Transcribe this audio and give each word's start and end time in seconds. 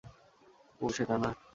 ও 0.81 0.85
সেটা 0.95 1.15
না। 1.17 1.29